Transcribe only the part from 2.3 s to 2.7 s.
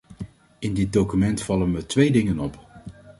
op.